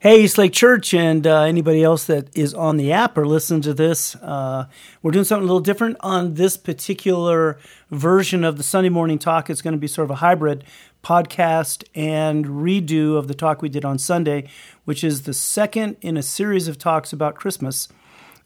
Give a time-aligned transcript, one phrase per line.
[0.00, 3.60] Hey, East Lake Church, and uh, anybody else that is on the app or listen
[3.62, 4.68] to this, uh,
[5.02, 7.58] we're doing something a little different on this particular
[7.90, 9.50] version of the Sunday morning talk.
[9.50, 10.62] It's going to be sort of a hybrid
[11.02, 14.48] podcast and redo of the talk we did on Sunday,
[14.84, 17.88] which is the second in a series of talks about Christmas.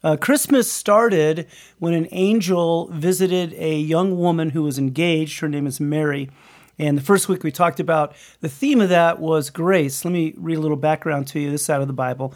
[0.03, 1.45] Uh, Christmas started
[1.77, 5.39] when an angel visited a young woman who was engaged.
[5.41, 6.31] Her name is Mary.
[6.79, 10.03] And the first week we talked about the theme of that was grace.
[10.03, 12.33] Let me read a little background to you this side of the Bible.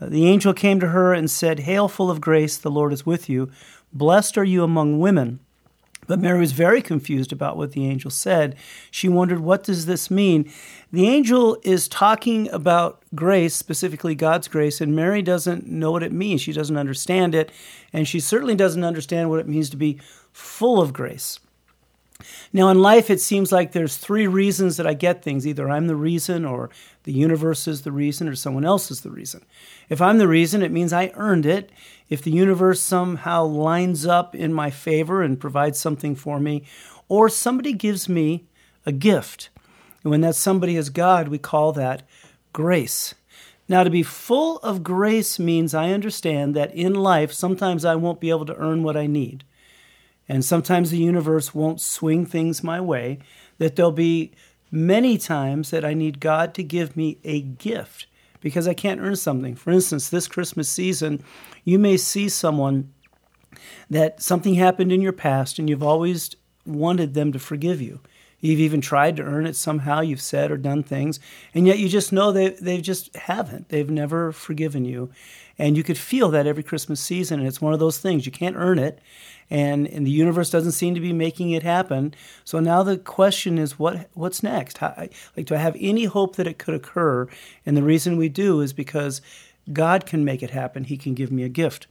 [0.00, 3.06] Uh, the angel came to her and said, Hail, full of grace, the Lord is
[3.06, 3.50] with you.
[3.92, 5.40] Blessed are you among women.
[6.06, 8.56] But Mary was very confused about what the angel said.
[8.90, 10.50] She wondered, what does this mean?
[10.90, 16.12] The angel is talking about grace, specifically God's grace, and Mary doesn't know what it
[16.12, 16.40] means.
[16.40, 17.52] She doesn't understand it,
[17.92, 20.00] and she certainly doesn't understand what it means to be
[20.32, 21.40] full of grace.
[22.52, 25.46] Now, in life, it seems like there's three reasons that I get things.
[25.46, 26.70] Either I'm the reason, or
[27.04, 29.44] the universe is the reason, or someone else is the reason.
[29.88, 31.70] If I'm the reason, it means I earned it.
[32.08, 36.64] If the universe somehow lines up in my favor and provides something for me,
[37.08, 38.46] or somebody gives me
[38.84, 39.50] a gift.
[40.02, 42.02] And when that somebody is God, we call that
[42.52, 43.14] grace.
[43.68, 48.20] Now, to be full of grace means I understand that in life, sometimes I won't
[48.20, 49.44] be able to earn what I need.
[50.28, 53.18] And sometimes the universe won't swing things my way,
[53.58, 54.32] that there'll be
[54.70, 58.06] many times that I need God to give me a gift
[58.40, 59.54] because I can't earn something.
[59.54, 61.24] For instance, this Christmas season,
[61.64, 62.92] you may see someone
[63.90, 68.00] that something happened in your past and you've always wanted them to forgive you.
[68.40, 70.00] You've even tried to earn it somehow.
[70.00, 71.18] You've said or done things,
[71.54, 73.68] and yet you just know they, they just haven't.
[73.68, 75.10] They've never forgiven you.
[75.58, 77.40] And you could feel that every Christmas season.
[77.40, 78.26] And it's one of those things.
[78.26, 79.00] You can't earn it
[79.50, 82.14] and, and the universe doesn't seem to be making it happen.
[82.44, 84.78] So now the question is, what what's next?
[84.78, 84.94] How,
[85.36, 87.28] like, do I have any hope that it could occur?
[87.64, 89.20] And the reason we do is because
[89.72, 90.84] God can make it happen.
[90.84, 91.86] He can give me a gift.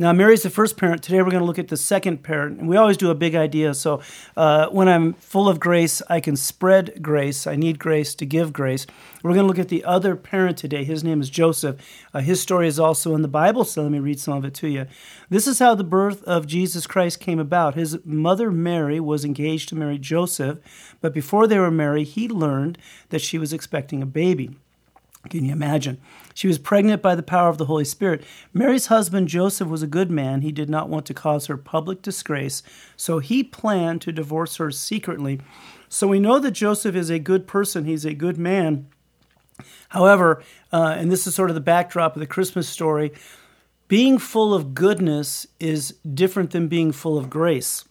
[0.00, 1.02] Now, Mary's the first parent.
[1.02, 2.58] Today, we're going to look at the second parent.
[2.58, 3.74] And we always do a big idea.
[3.74, 4.00] So,
[4.34, 7.46] uh, when I'm full of grace, I can spread grace.
[7.46, 8.86] I need grace to give grace.
[9.22, 10.84] We're going to look at the other parent today.
[10.84, 11.76] His name is Joseph.
[12.14, 14.54] Uh, his story is also in the Bible, so let me read some of it
[14.54, 14.86] to you.
[15.28, 17.74] This is how the birth of Jesus Christ came about.
[17.74, 20.60] His mother, Mary, was engaged to marry Joseph,
[21.02, 22.78] but before they were married, he learned
[23.10, 24.56] that she was expecting a baby.
[25.28, 26.00] Can you imagine?
[26.32, 28.24] She was pregnant by the power of the Holy Spirit.
[28.54, 30.40] Mary's husband, Joseph, was a good man.
[30.40, 32.62] He did not want to cause her public disgrace,
[32.96, 35.40] so he planned to divorce her secretly.
[35.88, 38.86] So we know that Joseph is a good person, he's a good man.
[39.90, 40.42] However,
[40.72, 43.12] uh, and this is sort of the backdrop of the Christmas story,
[43.88, 47.84] being full of goodness is different than being full of grace.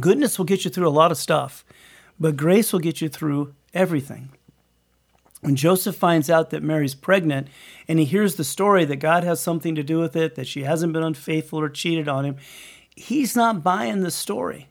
[0.00, 1.64] Goodness will get you through a lot of stuff,
[2.18, 4.30] but grace will get you through everything.
[5.40, 7.48] When Joseph finds out that Mary's pregnant
[7.88, 10.64] and he hears the story that God has something to do with it, that she
[10.64, 12.36] hasn't been unfaithful or cheated on him,
[12.94, 14.68] he's not buying the story.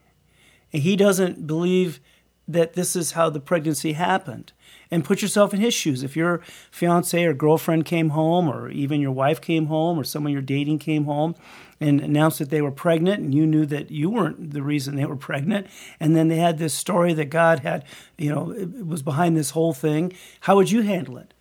[0.71, 1.99] And he doesn't believe
[2.47, 4.53] that this is how the pregnancy happened.
[4.91, 6.01] And put yourself in his shoes.
[6.01, 6.41] If your
[6.71, 10.79] fiance or girlfriend came home, or even your wife came home, or someone you're dating
[10.79, 11.35] came home,
[11.79, 15.05] and announced that they were pregnant and you knew that you weren't the reason they
[15.05, 15.67] were pregnant
[15.99, 17.85] and then they had this story that God had
[18.17, 18.53] you know
[18.85, 21.33] was behind this whole thing how would you handle it?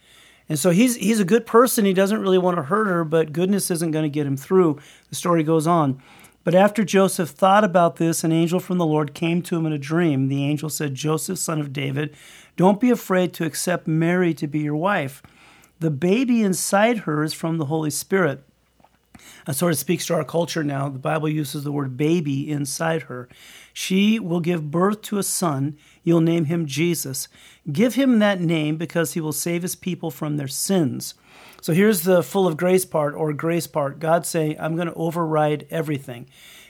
[0.48, 1.84] And so he's he's a good person.
[1.84, 4.78] He doesn't really want to hurt her but goodness isn't going to get him through.
[5.08, 6.00] The story goes on
[6.44, 9.72] but after Joseph thought about this, an angel from the Lord came to him in
[9.72, 10.28] a dream.
[10.28, 12.14] The angel said, Joseph, son of David,
[12.56, 15.22] don't be afraid to accept Mary to be your wife.
[15.80, 18.42] The baby inside her is from the Holy Spirit.
[19.46, 20.88] That sort of speaks to our culture now.
[20.88, 23.28] The Bible uses the word baby inside her.
[23.72, 25.76] She will give birth to a son.
[26.02, 27.28] You'll name him Jesus.
[27.70, 31.14] Give him that name because he will save his people from their sins.
[31.60, 33.98] So here's the full of grace part or grace part.
[33.98, 36.28] God saying, I'm going to override everything.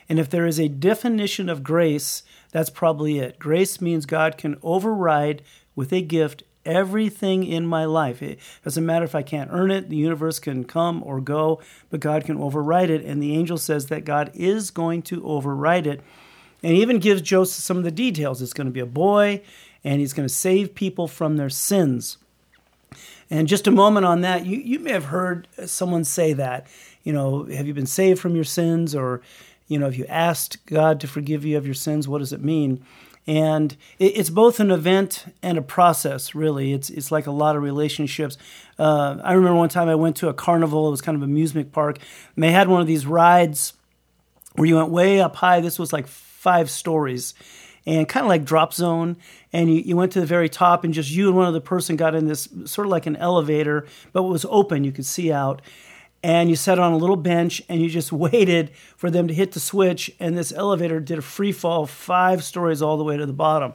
[0.09, 3.39] And if there is a definition of grace, that's probably it.
[3.39, 5.43] Grace means God can override
[5.77, 8.23] with a gift everything in my life.
[8.23, 12.01] It doesn't matter if I can't earn it, the universe can come or go, but
[12.01, 13.05] God can override it.
[13.05, 16.01] And the angel says that God is going to override it.
[16.63, 18.43] And he even gives Joseph some of the details.
[18.43, 19.43] It's going to be a boy,
[19.85, 22.19] and he's going to save people from their sins.
[23.31, 26.67] And just a moment on that, you, you may have heard someone say that.
[27.03, 28.95] You know, have you been saved from your sins?
[28.95, 29.21] Or,
[29.67, 32.43] you know, if you asked God to forgive you of your sins, what does it
[32.43, 32.85] mean?
[33.29, 37.63] and it's both an event and a process really it's, it's like a lot of
[37.63, 38.39] relationships
[38.79, 41.71] uh, i remember one time i went to a carnival it was kind of amusement
[41.71, 41.99] park
[42.35, 43.75] and they had one of these rides
[44.55, 47.35] where you went way up high this was like five stories
[47.89, 49.17] and kind of like drop zone.
[49.51, 51.97] And you, you went to the very top, and just you and one other person
[51.97, 54.85] got in this sort of like an elevator, but it was open.
[54.85, 55.63] You could see out.
[56.23, 59.53] And you sat on a little bench and you just waited for them to hit
[59.53, 60.11] the switch.
[60.21, 63.73] And this elevator did a free fall five stories all the way to the bottom.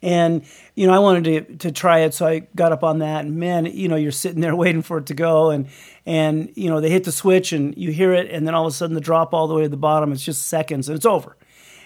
[0.00, 0.44] And,
[0.76, 2.14] you know, I wanted to, to try it.
[2.14, 3.24] So I got up on that.
[3.24, 5.50] And man, you know, you're sitting there waiting for it to go.
[5.50, 5.66] And,
[6.06, 8.30] and, you know, they hit the switch and you hear it.
[8.30, 10.12] And then all of a sudden the drop all the way to the bottom.
[10.12, 11.36] It's just seconds and it's over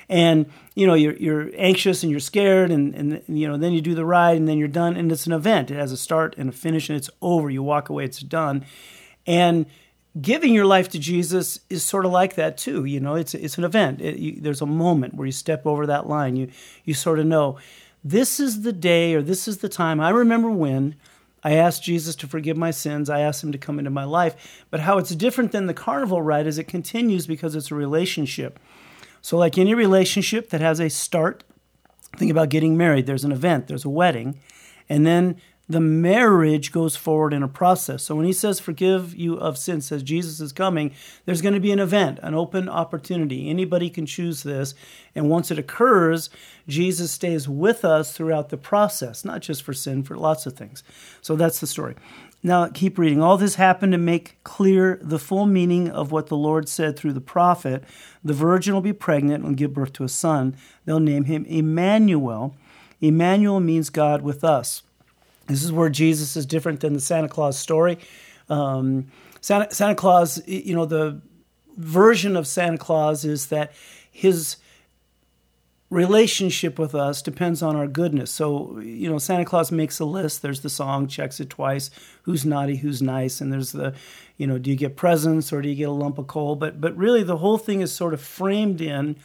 [0.08, 3.80] and you know you're you're anxious and you're scared and and you know then you
[3.80, 6.34] do the ride and then you're done and it's an event it has a start
[6.38, 8.64] and a finish and it's over you walk away it's done
[9.26, 9.66] and
[10.20, 13.58] giving your life to Jesus is sort of like that too you know it's it's
[13.58, 16.48] an event it, you, there's a moment where you step over that line you
[16.84, 17.58] you sort of know
[18.04, 20.96] this is the day or this is the time I remember when
[21.44, 23.10] I asked Jesus to forgive my sins.
[23.10, 24.64] I asked him to come into my life.
[24.70, 28.60] But how it's different than the carnival ride is it continues because it's a relationship.
[29.22, 31.44] So, like any relationship that has a start,
[32.16, 33.06] think about getting married.
[33.06, 34.38] There's an event, there's a wedding,
[34.88, 35.36] and then
[35.68, 38.02] the marriage goes forward in a process.
[38.02, 40.92] So when he says forgive you of sins, says Jesus is coming,
[41.24, 43.48] there's going to be an event, an open opportunity.
[43.48, 44.74] Anybody can choose this.
[45.14, 46.30] And once it occurs,
[46.68, 50.82] Jesus stays with us throughout the process, not just for sin, for lots of things.
[51.22, 51.94] So that's the story.
[52.42, 53.22] Now, keep reading.
[53.22, 57.12] All this happened to make clear the full meaning of what the Lord said through
[57.12, 57.84] the prophet.
[58.24, 60.56] The virgin will be pregnant and give birth to a son.
[60.84, 62.56] They'll name him Emmanuel.
[63.00, 64.82] Emmanuel means God with us.
[65.46, 67.98] This is where Jesus is different than the Santa Claus story.
[68.48, 69.06] Um,
[69.40, 71.20] Santa, Santa Claus, you know, the
[71.76, 73.72] version of Santa Claus is that
[74.10, 74.56] his
[75.92, 78.30] relationship with us depends on our goodness.
[78.30, 80.40] So, you know, Santa Claus makes a list.
[80.40, 81.90] There's the song, checks it twice.
[82.22, 83.40] Who's naughty, who's nice?
[83.40, 83.94] And there's the,
[84.38, 86.56] you know, do you get presents or do you get a lump of coal?
[86.56, 89.16] But but really the whole thing is sort of framed in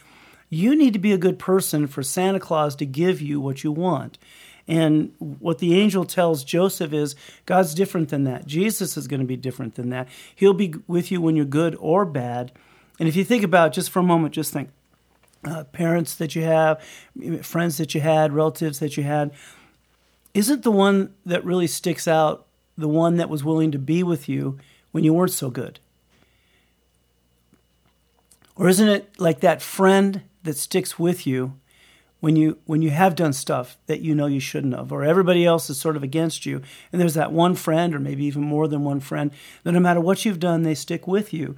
[0.50, 3.72] you need to be a good person for Santa Claus to give you what you
[3.72, 4.18] want.
[4.66, 7.16] And what the angel tells Joseph is
[7.46, 8.46] God's different than that.
[8.46, 10.08] Jesus is going to be different than that.
[10.34, 12.52] He'll be with you when you're good or bad.
[12.98, 14.68] And if you think about just for a moment, just think
[15.44, 16.82] uh, parents that you have,
[17.42, 19.32] friends that you had, relatives that you had,
[20.34, 22.46] isn't the one that really sticks out
[22.76, 24.58] the one that was willing to be with you
[24.92, 25.80] when you weren't so good?
[28.56, 31.54] Or isn't it like that friend that sticks with you
[32.20, 35.44] when you when you have done stuff that you know you shouldn't have or everybody
[35.44, 36.60] else is sort of against you
[36.92, 39.30] and there's that one friend or maybe even more than one friend
[39.62, 41.56] that no matter what you've done they stick with you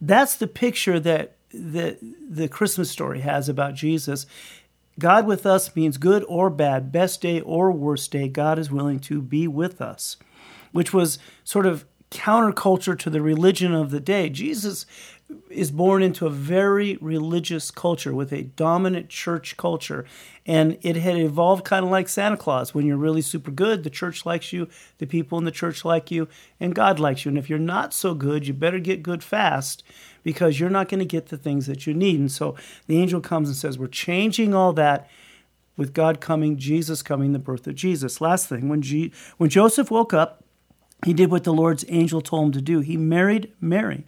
[0.00, 1.98] that's the picture that the
[2.28, 4.26] the Christmas story has about Jesus.
[4.98, 9.00] God with us means good or bad, best day or worst day, God is willing
[9.00, 10.16] to be with us,
[10.72, 14.28] which was sort of counterculture to the religion of the day.
[14.28, 14.86] Jesus
[15.50, 20.04] is born into a very religious culture with a dominant church culture.
[20.46, 22.74] And it had evolved kind of like Santa Claus.
[22.74, 26.10] When you're really super good, the church likes you, the people in the church like
[26.10, 26.28] you,
[26.60, 27.30] and God likes you.
[27.30, 29.82] And if you're not so good, you better get good fast
[30.22, 32.20] because you're not going to get the things that you need.
[32.20, 35.08] And so the angel comes and says, We're changing all that
[35.76, 38.20] with God coming, Jesus coming, the birth of Jesus.
[38.20, 40.44] Last thing, when, G- when Joseph woke up,
[41.04, 42.80] he did what the Lord's angel told him to do.
[42.80, 44.04] He married Mary.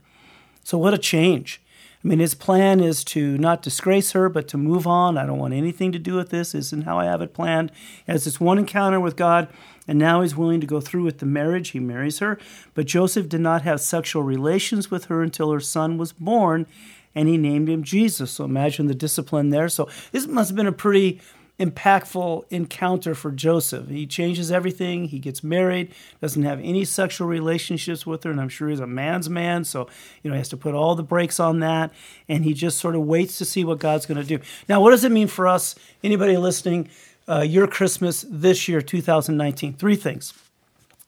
[0.66, 1.62] So, what a change.
[2.02, 5.16] I mean, his plan is to not disgrace her, but to move on.
[5.16, 6.50] I don't want anything to do with this.
[6.50, 7.70] This isn't how I have it planned.
[8.04, 9.46] He has this one encounter with God,
[9.86, 11.68] and now he's willing to go through with the marriage.
[11.68, 12.36] He marries her.
[12.74, 16.66] But Joseph did not have sexual relations with her until her son was born,
[17.14, 18.32] and he named him Jesus.
[18.32, 19.68] So imagine the discipline there.
[19.68, 21.20] So this must have been a pretty
[21.58, 23.88] impactful encounter for Joseph.
[23.88, 25.06] He changes everything.
[25.06, 28.86] He gets married, doesn't have any sexual relationships with her, and I'm sure he's a
[28.86, 29.88] man's man, so
[30.22, 31.92] you know he has to put all the brakes on that,
[32.28, 34.38] and he just sort of waits to see what God's going to do.
[34.68, 35.74] Now, what does it mean for us?
[36.02, 36.88] Anybody listening?
[37.28, 39.74] Uh, your Christmas this year, 2019.
[39.74, 40.32] Three things.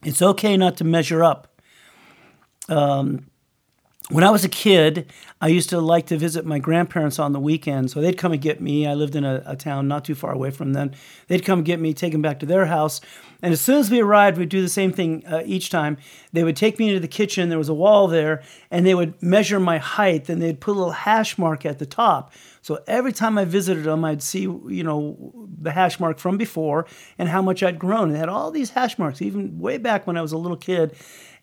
[0.03, 1.47] It's okay not to measure up.
[2.69, 3.28] Um,
[4.11, 7.41] when I was a kid, I used to like to visit my grandparents on the
[7.41, 7.91] weekend.
[7.91, 8.87] So they'd come and get me.
[8.87, 10.93] I lived in a, a town not too far away from them.
[11.27, 13.03] They'd come get me, take them back to their house.
[13.43, 15.99] And as soon as we arrived, we'd do the same thing uh, each time.
[16.33, 17.51] They would take me into the kitchen.
[17.51, 20.79] There was a wall there, and they would measure my height, and they'd put a
[20.79, 22.33] little hash mark at the top.
[22.63, 26.87] So every time I visited them, I'd see, you know, the hash mark from before
[27.17, 28.11] and how much I'd grown.
[28.11, 30.97] They had all these hash marks, even way back when I was a little kid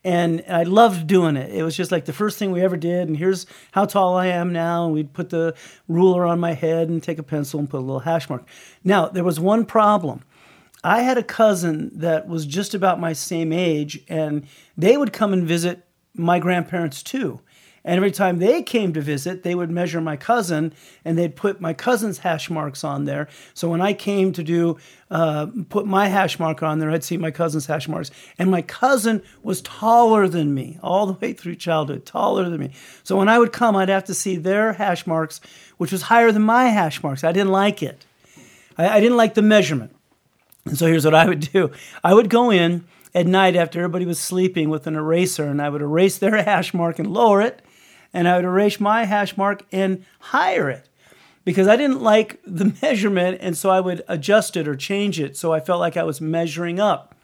[0.06, 1.52] and I loved doing it.
[1.52, 3.08] It was just like the first thing we ever did.
[3.08, 4.84] And here's how tall I am now.
[4.84, 5.56] And we'd put the
[5.88, 8.46] ruler on my head and take a pencil and put a little hash mark.
[8.84, 10.22] Now, there was one problem.
[10.84, 14.46] I had a cousin that was just about my same age, and
[14.76, 15.84] they would come and visit
[16.14, 17.40] my grandparents too.
[17.86, 20.74] And every time they came to visit, they would measure my cousin
[21.04, 23.28] and they'd put my cousin's hash marks on there.
[23.54, 24.76] So when I came to do,
[25.08, 28.10] uh, put my hash mark on there, I'd see my cousin's hash marks.
[28.40, 32.72] And my cousin was taller than me all the way through childhood, taller than me.
[33.04, 35.40] So when I would come, I'd have to see their hash marks,
[35.76, 37.22] which was higher than my hash marks.
[37.22, 38.04] I didn't like it.
[38.76, 39.94] I, I didn't like the measurement.
[40.64, 41.70] And so here's what I would do
[42.02, 45.68] I would go in at night after everybody was sleeping with an eraser and I
[45.68, 47.62] would erase their hash mark and lower it
[48.16, 50.88] and I would erase my hash mark and higher it
[51.44, 55.36] because I didn't like the measurement, and so I would adjust it or change it
[55.36, 57.14] so I felt like I was measuring up.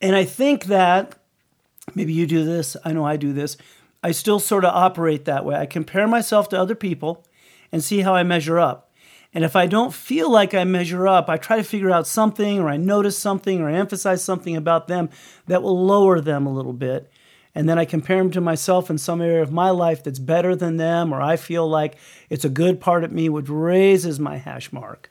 [0.00, 1.16] And I think that
[1.94, 3.58] maybe you do this, I know I do this.
[4.02, 5.54] I still sort of operate that way.
[5.54, 7.26] I compare myself to other people
[7.70, 8.90] and see how I measure up.
[9.34, 12.58] And if I don't feel like I measure up, I try to figure out something
[12.58, 15.10] or I notice something or I emphasize something about them
[15.46, 17.12] that will lower them a little bit
[17.54, 20.54] and then I compare them to myself in some area of my life that's better
[20.54, 21.96] than them, or I feel like
[22.28, 25.10] it's a good part of me, which raises my hash mark.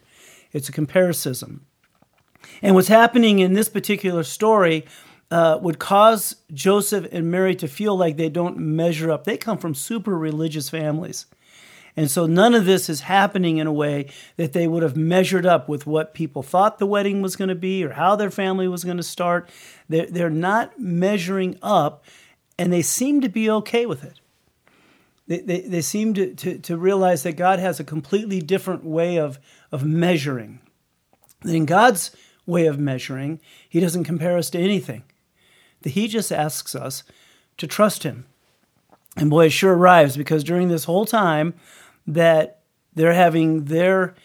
[0.52, 1.62] It's a comparison.
[2.62, 4.86] And what's happening in this particular story
[5.32, 9.26] uh, would cause Joseph and Mary to feel like they don't measure up.
[9.26, 11.26] They come from super religious families.
[11.96, 15.46] And so none of this is happening in a way that they would have measured
[15.46, 18.68] up with what people thought the wedding was going to be or how their family
[18.68, 19.50] was going to start.
[19.90, 22.06] They're, they're not measuring up
[22.60, 24.20] and they seem to be okay with it.
[25.28, 29.18] They, they, they seem to, to, to realize that God has a completely different way
[29.18, 29.40] of,
[29.72, 30.60] of measuring.
[31.44, 32.12] That in God's
[32.46, 33.40] way of measuring,
[33.70, 35.04] He doesn't compare us to anything.
[35.84, 37.04] That He just asks us
[37.58, 38.26] to trust Him.
[39.16, 41.54] And boy, it sure arrives because during this whole time
[42.06, 42.60] that
[42.94, 44.16] they're having their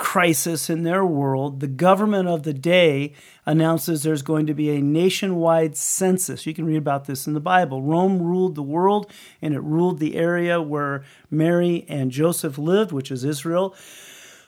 [0.00, 3.12] crisis in their world, the government of the day
[3.44, 6.46] announces there's going to be a nationwide census.
[6.46, 7.82] You can read about this in the Bible.
[7.82, 13.10] Rome ruled the world, and it ruled the area where Mary and Joseph lived, which
[13.10, 13.76] is Israel.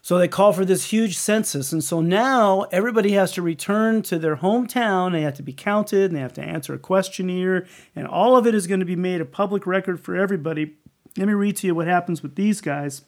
[0.00, 1.70] So they call for this huge census.
[1.70, 5.12] And so now everybody has to return to their hometown.
[5.12, 7.66] They have to be counted and they have to answer a questionnaire.
[7.94, 10.76] And all of it is going to be made a public record for everybody.
[11.16, 13.02] Let me read to you what happens with these guys.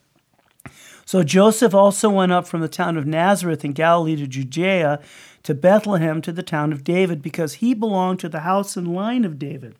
[1.04, 5.00] So Joseph also went up from the town of Nazareth in Galilee to Judea
[5.42, 9.24] to Bethlehem to the town of David because he belonged to the house and line
[9.24, 9.76] of David.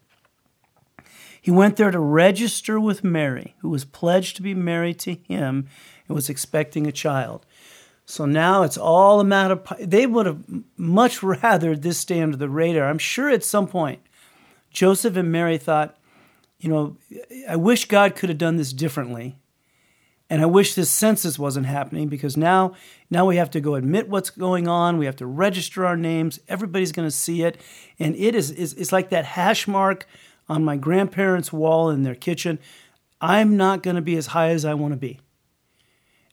[1.41, 5.69] He went there to register with Mary, who was pledged to be married to him
[6.07, 7.45] and was expecting a child.
[8.07, 10.45] So now it's all a matter of, they would have
[10.77, 12.89] much rather this stay under the radar.
[12.89, 14.01] I'm sure at some point
[14.71, 15.97] Joseph and Mary thought,
[16.59, 16.97] you know,
[17.49, 19.37] I wish God could have done this differently.
[20.31, 22.73] And I wish this census wasn't happening because now,
[23.11, 24.97] now we have to go admit what's going on.
[24.97, 26.41] We have to register our names.
[26.49, 27.61] Everybody's going to see it,
[27.99, 30.07] and it is it's like that hash mark
[30.49, 32.59] on my grandparents' wall in their kitchen.
[33.21, 35.21] I'm not going to be as high as I want to be,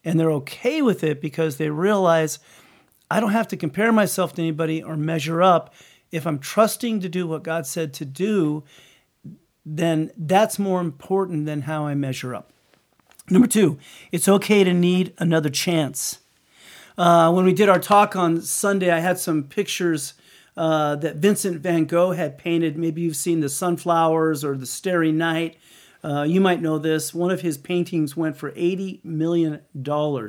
[0.05, 2.39] and they're okay with it because they realize
[3.10, 5.74] I don't have to compare myself to anybody or measure up.
[6.12, 8.63] If I'm trusting to do what God said to do,
[9.65, 12.53] then that's more important than how I measure up.
[13.32, 13.80] Number two,
[14.12, 16.20] it's okay to need another chance.
[16.98, 20.16] Uh, when we did our talk on Sunday, I had some pictures
[20.58, 22.78] uh, that Vincent van Gogh had painted.
[22.78, 25.56] Maybe you've seen the sunflowers or the starry night.
[26.04, 27.14] Uh, you might know this.
[27.14, 30.20] One of his paintings went for $80 million, one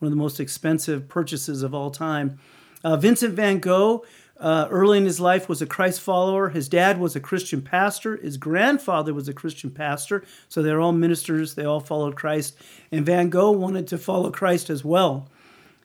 [0.00, 2.38] of the most expensive purchases of all time.
[2.82, 4.06] Uh, Vincent van Gogh
[4.40, 6.50] uh, early in his life was a Christ follower.
[6.50, 8.16] His dad was a Christian pastor.
[8.16, 10.24] His grandfather was a Christian pastor.
[10.48, 11.54] So they're all ministers.
[11.54, 12.56] They all followed Christ.
[12.92, 15.28] And Van Gogh wanted to follow Christ as well.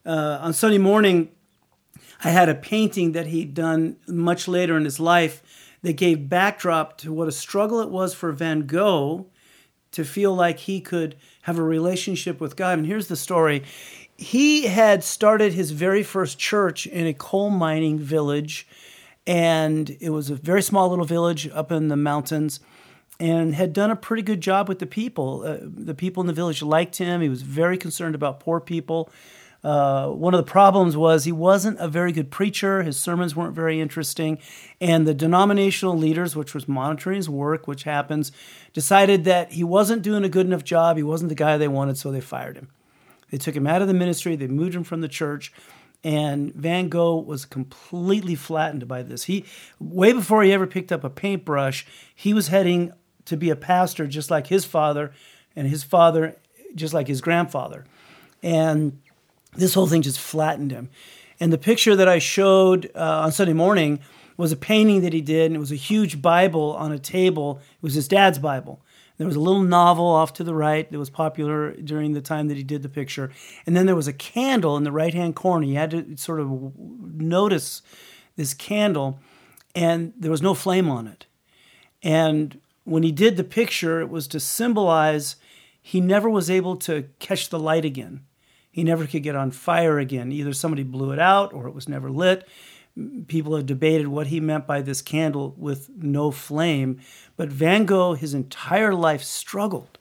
[0.06, 1.30] Uh, on Sunday morning,
[2.24, 5.42] I had a painting that he'd done much later in his life
[5.82, 9.28] that gave backdrop to what a struggle it was for Van Gogh
[9.92, 12.80] to feel like he could have a relationship with God.
[12.80, 13.64] And here's the story
[14.18, 18.68] he had started his very first church in a coal mining village,
[19.26, 22.60] and it was a very small little village up in the mountains,
[23.20, 25.44] and had done a pretty good job with the people.
[25.46, 27.22] Uh, the people in the village liked him.
[27.22, 29.10] He was very concerned about poor people.
[29.64, 32.84] Uh, one of the problems was he wasn't a very good preacher.
[32.84, 34.38] His sermons weren't very interesting.
[34.82, 38.34] And the denominational leaders, which was monitoring his work, which happens,
[38.74, 40.98] decided that he wasn't doing a good enough job.
[40.98, 42.70] He wasn't the guy they wanted, so they fired him.
[43.34, 45.52] They took him out of the ministry, they moved him from the church,
[46.04, 49.24] and Van Gogh was completely flattened by this.
[49.24, 49.46] He
[49.80, 52.94] way before he ever picked up a paintbrush, he was heading
[53.26, 55.14] to be a pastor just like his father
[55.56, 56.36] and his father
[56.76, 57.86] just like his grandfather.
[58.44, 59.02] And
[59.56, 60.92] this whole thing just flattened him.
[61.40, 64.00] And the picture that I showed uh, on Sunday morning
[64.38, 67.62] was a painting that he did, and it was a huge Bible on a table.
[67.78, 68.80] It was his dad's Bible.
[69.18, 72.48] There was a little novel off to the right that was popular during the time
[72.48, 73.32] that he did the picture.
[73.66, 75.66] And then there was a candle in the right hand corner.
[75.66, 77.82] You had to sort of notice
[78.36, 79.20] this candle,
[79.76, 81.28] and there was no flame on it.
[82.02, 85.36] And when he did the picture, it was to symbolize
[85.82, 88.22] he never was able to catch the light again.
[88.72, 90.32] He never could get on fire again.
[90.32, 92.48] Either somebody blew it out or it was never lit.
[93.28, 97.00] People have debated what he meant by this candle with no flame.
[97.36, 99.98] But Van Gogh, his entire life, struggled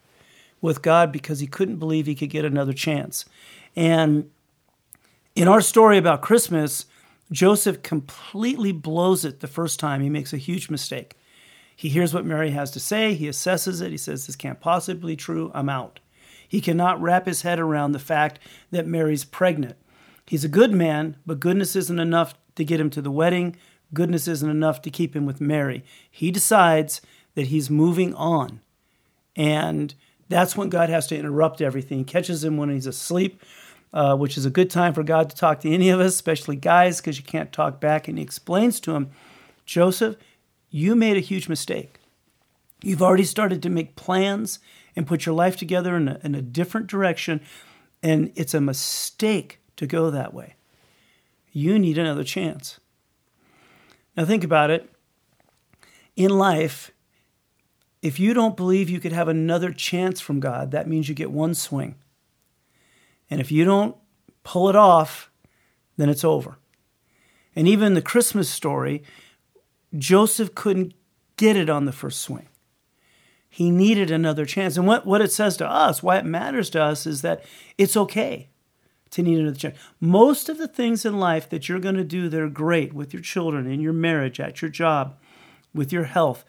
[0.60, 3.24] with God because he couldn't believe he could get another chance.
[3.74, 4.30] And
[5.34, 6.86] in our story about Christmas,
[7.30, 10.02] Joseph completely blows it the first time.
[10.02, 11.16] He makes a huge mistake.
[11.74, 15.14] He hears what Mary has to say, he assesses it, he says, This can't possibly
[15.14, 15.98] be true, I'm out.
[16.46, 18.38] He cannot wrap his head around the fact
[18.70, 19.76] that Mary's pregnant.
[20.26, 23.56] He's a good man, but goodness isn't enough to get him to the wedding.
[23.94, 25.84] Goodness isn't enough to keep him with Mary.
[26.10, 27.00] He decides
[27.34, 28.60] that he's moving on.
[29.36, 29.94] And
[30.28, 31.98] that's when God has to interrupt everything.
[31.98, 33.42] He catches him when he's asleep,
[33.92, 36.56] uh, which is a good time for God to talk to any of us, especially
[36.56, 38.08] guys, because you can't talk back.
[38.08, 39.10] And he explains to him,
[39.66, 40.16] Joseph,
[40.70, 41.98] you made a huge mistake.
[42.82, 44.58] You've already started to make plans
[44.96, 47.40] and put your life together in a, in a different direction,
[48.02, 50.54] and it's a mistake to go that way.
[51.52, 52.80] You need another chance.
[54.16, 54.90] Now, think about it.
[56.16, 56.90] In life,
[58.02, 61.30] if you don't believe you could have another chance from God, that means you get
[61.30, 61.94] one swing.
[63.30, 63.96] And if you don't
[64.42, 65.30] pull it off,
[65.96, 66.58] then it's over.
[67.54, 69.02] And even the Christmas story,
[69.96, 70.94] Joseph couldn't
[71.36, 72.48] get it on the first swing.
[73.48, 74.76] He needed another chance.
[74.76, 77.44] And what, what it says to us, why it matters to us, is that
[77.76, 78.48] it's okay
[79.12, 79.78] to need another chance.
[80.00, 83.12] Most of the things in life that you're going to do that are great with
[83.12, 85.16] your children, in your marriage, at your job,
[85.74, 86.44] with your health,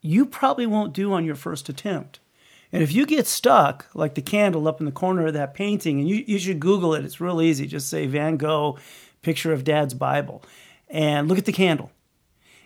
[0.00, 2.20] you probably won't do on your first attempt.
[2.72, 5.98] And if you get stuck, like the candle up in the corner of that painting,
[5.98, 7.66] and you, you should Google it, it's real easy.
[7.66, 8.78] Just say Van Gogh,
[9.22, 10.42] picture of dad's Bible,
[10.88, 11.90] and look at the candle.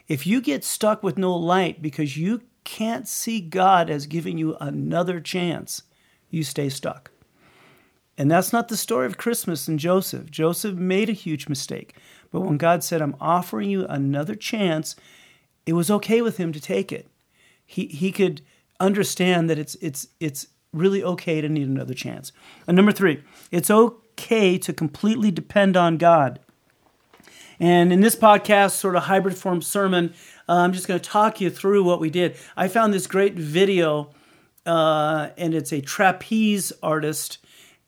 [0.09, 4.57] If you get stuck with no light because you can't see God as giving you
[4.61, 5.83] another chance,
[6.31, 7.12] you stay stuck.
[8.18, 10.31] And that's not the story of Christmas and Joseph.
[10.31, 11.96] Joseph made a huge mistake.
[12.31, 14.96] But when God said, I'm offering you another chance,
[15.66, 17.09] it was okay with him to take it.
[17.64, 18.42] He, he could
[18.81, 22.33] understand that it's, it's, it's really okay to need another chance.
[22.66, 26.40] And number three, it's okay to completely depend on God.
[27.61, 30.14] And in this podcast, sort of hybrid form sermon,
[30.48, 32.37] uh, I'm just going to talk you through what we did.
[32.57, 34.11] I found this great video,
[34.66, 37.38] uh, and it's a trapeze artist.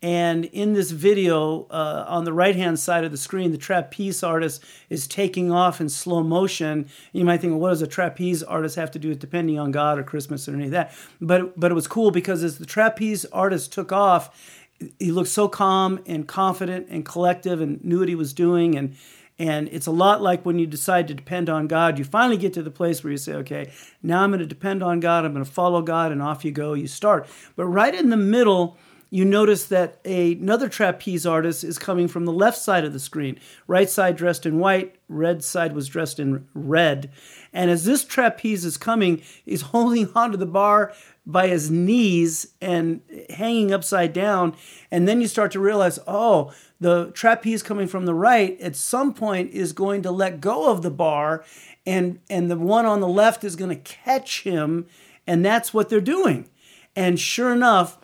[0.04, 4.22] And in this video, uh, on the right hand side of the screen, the trapeze
[4.22, 6.90] artist is taking off in slow motion.
[7.14, 9.70] You might think, well, what does a trapeze artist have to do with depending on
[9.70, 10.92] God or Christmas or any of that?
[11.22, 14.60] But, but it was cool because as the trapeze artist took off,
[14.98, 18.76] he looked so calm and confident and collective and knew what he was doing.
[18.76, 18.96] And,
[19.38, 22.52] and it's a lot like when you decide to depend on God, you finally get
[22.52, 25.32] to the place where you say, okay, now I'm going to depend on God, I'm
[25.32, 27.26] going to follow God, and off you go, you start.
[27.56, 28.76] But right in the middle,
[29.14, 32.98] you notice that a, another trapeze artist is coming from the left side of the
[32.98, 33.38] screen.
[33.68, 37.12] Right side dressed in white, red side was dressed in red.
[37.52, 40.92] And as this trapeze is coming, he's holding onto the bar
[41.24, 44.56] by his knees and hanging upside down.
[44.90, 49.14] And then you start to realize, oh, the trapeze coming from the right at some
[49.14, 51.44] point is going to let go of the bar
[51.86, 54.86] and and the one on the left is going to catch him
[55.24, 56.48] and that's what they're doing
[56.96, 57.96] and sure enough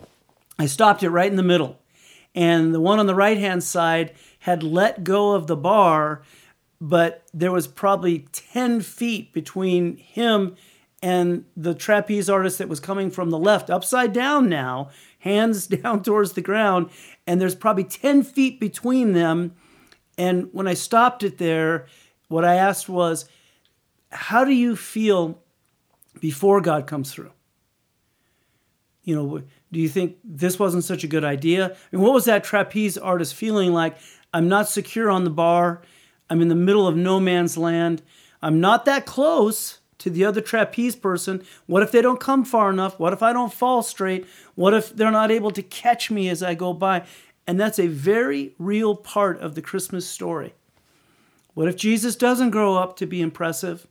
[0.61, 1.79] i stopped it right in the middle
[2.35, 6.23] and the one on the right hand side had let go of the bar
[6.81, 10.57] but there was probably 10 feet between him
[11.03, 16.03] and the trapeze artist that was coming from the left upside down now hands down
[16.03, 16.91] towards the ground,
[17.27, 19.55] and there's probably 10 feet between them.
[20.19, 21.87] And when I stopped it there,
[22.29, 23.27] what I asked was,
[24.11, 25.43] How do you feel
[26.21, 27.33] before God comes through?
[29.05, 31.67] You know, do you think this wasn't such a good idea?
[31.67, 33.97] I mean, what was that trapeze artist feeling like?
[34.33, 35.83] I'm not secure on the bar.
[36.29, 38.03] I'm in the middle of no man's land.
[38.43, 41.43] I'm not that close to the other trapeze person.
[41.67, 42.99] What if they don't come far enough?
[42.99, 44.27] What if I don't fall straight?
[44.55, 47.05] What if they're not able to catch me as I go by?
[47.47, 50.55] And that's a very real part of the Christmas story.
[51.55, 53.87] What if Jesus doesn't grow up to be impressive?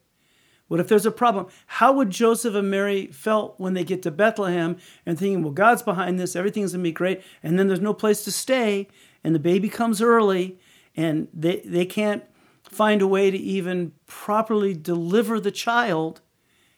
[0.70, 1.48] What if there's a problem?
[1.66, 5.82] How would Joseph and Mary felt when they get to Bethlehem and thinking, well, God's
[5.82, 8.88] behind this, everything's gonna be great, and then there's no place to stay,
[9.24, 10.60] and the baby comes early,
[10.96, 12.24] and they, they can't
[12.64, 16.22] find a way to even properly deliver the child,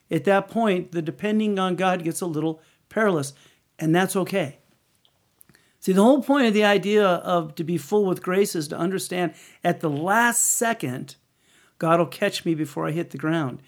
[0.10, 3.34] at that point, the depending on God gets a little perilous,
[3.77, 4.60] and that's okay.
[5.82, 8.77] See, the whole point of the idea of to be full with grace is to
[8.77, 11.15] understand at the last second,
[11.81, 13.59] God will catch me before I hit the ground.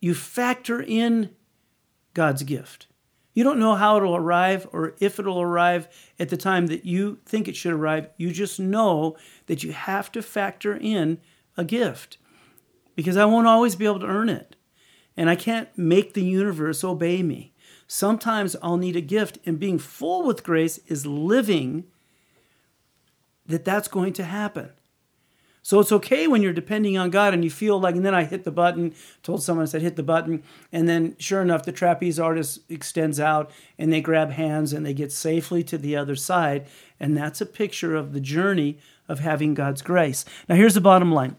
[0.00, 1.28] You factor in
[2.14, 2.86] God's gift.
[3.34, 5.86] You don't know how it'll arrive or if it'll arrive
[6.18, 8.08] at the time that you think it should arrive.
[8.16, 11.18] You just know that you have to factor in
[11.54, 12.16] a gift
[12.96, 14.56] because I won't always be able to earn it.
[15.14, 17.52] And I can't make the universe obey me.
[17.86, 21.84] Sometimes I'll need a gift, and being full with grace is living
[23.44, 24.70] that that's going to happen.
[25.62, 28.24] So it's okay when you're depending on God and you feel like, and then I
[28.24, 30.42] hit the button, told someone, I said, hit the button.
[30.72, 34.94] And then sure enough, the trapeze artist extends out and they grab hands and they
[34.94, 36.66] get safely to the other side.
[36.98, 40.24] And that's a picture of the journey of having God's grace.
[40.48, 41.36] Now, here's the bottom line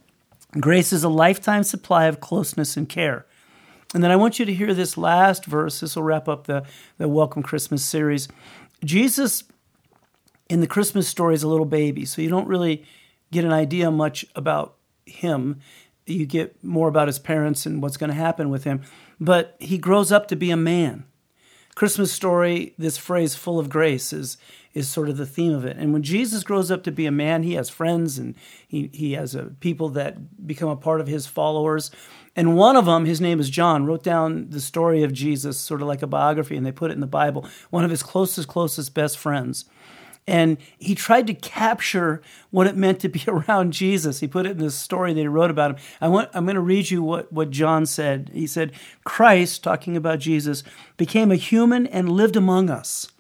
[0.60, 3.26] grace is a lifetime supply of closeness and care.
[3.94, 5.80] And then I want you to hear this last verse.
[5.80, 6.64] This will wrap up the,
[6.98, 8.28] the Welcome Christmas series.
[8.84, 9.44] Jesus
[10.50, 12.86] in the Christmas story is a little baby, so you don't really
[13.32, 15.60] get an idea much about him.
[16.06, 18.82] You get more about his parents and what's going to happen with him.
[19.20, 21.06] But he grows up to be a man.
[21.76, 24.38] Christmas story, this phrase full of grace is
[24.74, 25.78] is sort of the theme of it.
[25.78, 28.36] And when Jesus grows up to be a man, he has friends and
[28.68, 31.92] he, he has a, people that become a part of his followers.
[32.36, 35.82] And one of them, his name is John, wrote down the story of Jesus, sort
[35.82, 37.46] of like a biography, and they put it in the Bible.
[37.70, 39.66] One of his closest, closest best friends.
[40.28, 44.20] And he tried to capture what it meant to be around Jesus.
[44.20, 45.78] He put it in this story that he wrote about him.
[46.00, 48.32] I want, I'm going to read you what, what John said.
[48.34, 50.64] He said, Christ, talking about Jesus,
[50.98, 53.12] became a human and lived among us.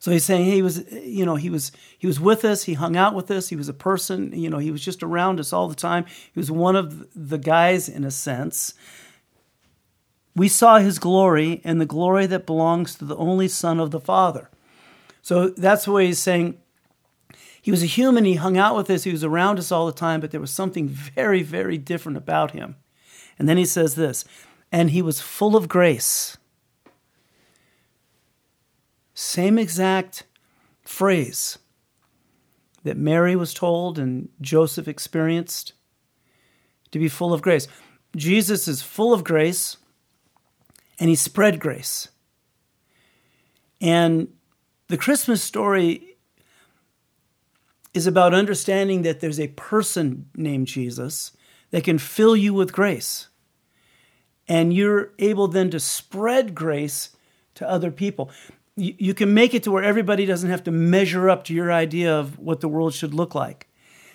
[0.00, 2.62] So he's saying he was, you know, he was he was with us.
[2.62, 3.50] He hung out with us.
[3.50, 4.32] He was a person.
[4.32, 6.06] You know, he was just around us all the time.
[6.32, 8.72] He was one of the guys in a sense.
[10.34, 14.00] We saw his glory and the glory that belongs to the only Son of the
[14.00, 14.48] Father.
[15.22, 16.58] So that's the way he's saying.
[17.62, 18.24] He was a human.
[18.24, 19.04] He hung out with us.
[19.04, 20.20] He was around us all the time.
[20.20, 22.76] But there was something very, very different about him.
[23.38, 24.24] And then he says this,
[24.72, 26.36] and he was full of grace
[29.20, 30.24] same exact
[30.82, 31.58] phrase
[32.84, 35.74] that Mary was told and Joseph experienced
[36.90, 37.68] to be full of grace.
[38.16, 39.76] Jesus is full of grace
[40.98, 42.08] and he spread grace.
[43.78, 44.28] And
[44.90, 46.18] the Christmas story
[47.94, 51.32] is about understanding that there's a person named Jesus
[51.70, 53.28] that can fill you with grace.
[54.46, 57.16] And you're able then to spread grace
[57.54, 58.30] to other people
[58.80, 61.72] you, you can make it to where everybody doesn't have to measure up to your
[61.72, 63.68] idea of what the world should look like.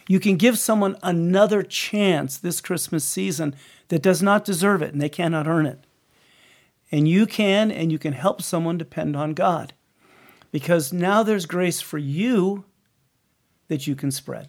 [0.08, 3.56] You can give someone another chance this Christmas season
[3.88, 5.80] that does not deserve it and they cannot earn it.
[6.92, 9.74] And you can, and you can help someone depend on God
[10.56, 12.64] because now there's grace for you
[13.68, 14.48] that you can spread.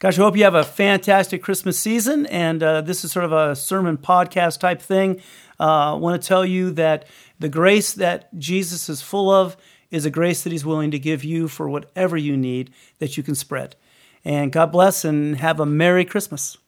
[0.00, 2.26] Gosh, I hope you have a fantastic Christmas season.
[2.26, 5.20] And uh, this is sort of a sermon podcast type thing.
[5.60, 7.06] Uh, I want to tell you that
[7.38, 9.56] the grace that Jesus is full of
[9.92, 13.22] is a grace that he's willing to give you for whatever you need that you
[13.22, 13.76] can spread.
[14.24, 16.58] And God bless and have a Merry Christmas.